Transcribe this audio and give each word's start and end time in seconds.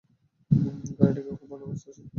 ঘড়িটাকে 0.97 1.31
খুব 1.31 1.47
ভালোবাসত 1.51 1.87
সে। 1.87 2.03